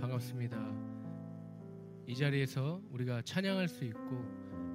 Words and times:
반갑습니다. 0.00 0.56
이 2.06 2.14
자리에서 2.14 2.80
우리가 2.90 3.22
찬양할 3.22 3.68
수 3.68 3.84
있고 3.84 4.24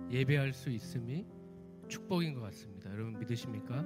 예배할 0.10 0.52
수 0.54 0.70
있음이 0.70 1.26
축복인 1.88 2.34
것 2.34 2.42
같습니다. 2.42 2.92
여러분 2.92 3.18
믿으십니까? 3.20 3.86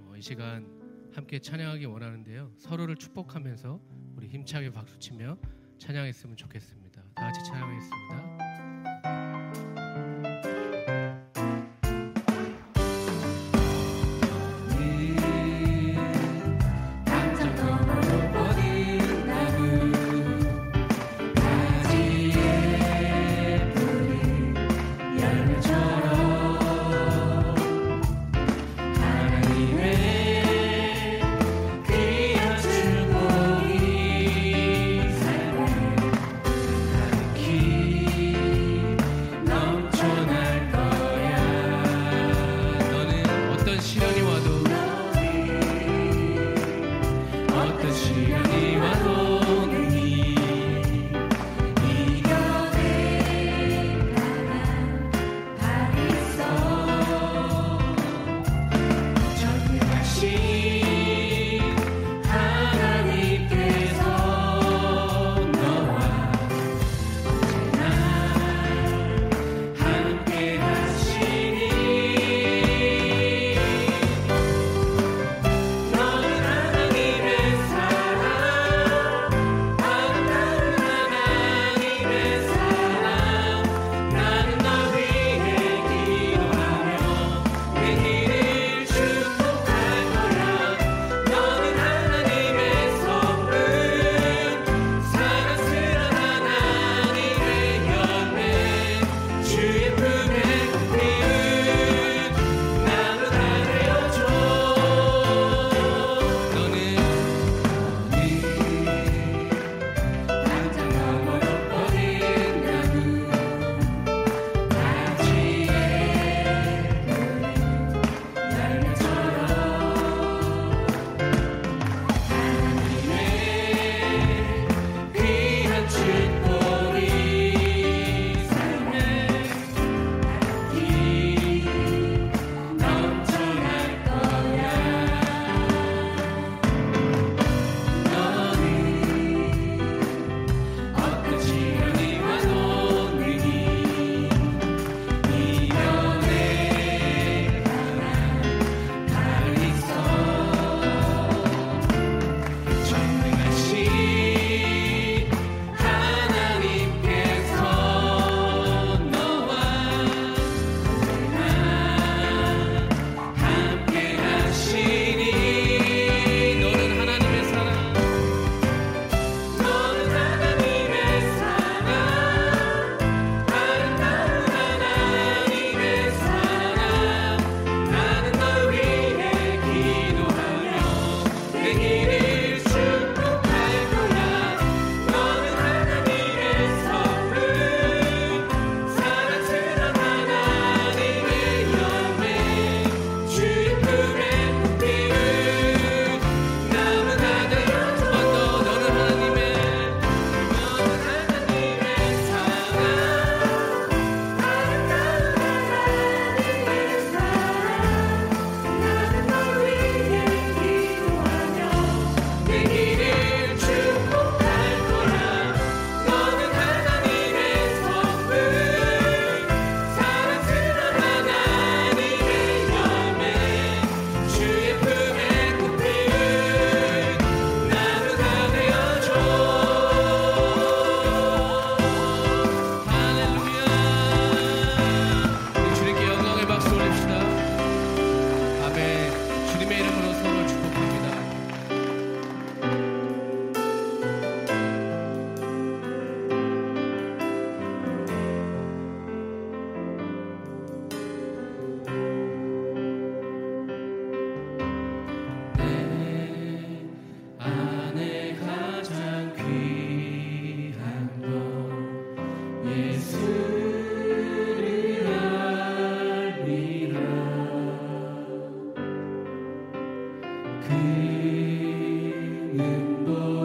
어, 0.00 0.12
이 0.16 0.22
시간 0.22 0.66
함께 1.12 1.38
찬양하기 1.38 1.86
원하는데요. 1.86 2.52
서로를 2.56 2.96
축복하면서 2.96 3.80
우리 4.16 4.28
힘차게 4.28 4.70
박수치며 4.70 5.38
찬양했으면 5.78 6.36
좋겠습니다. 6.36 7.02
다 7.14 7.24
같이 7.26 7.42
찬양하겠습니다. 7.44 8.39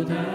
down. 0.07 0.34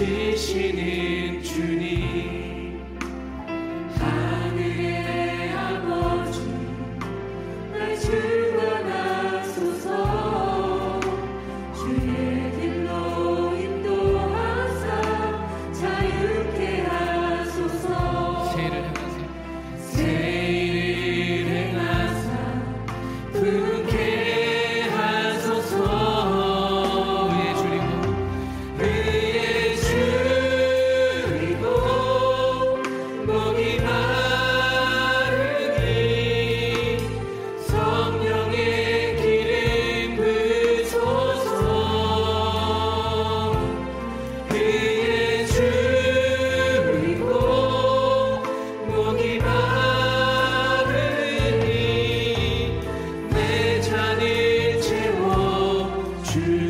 지시니 0.00 0.99
Jesus. 56.32 56.69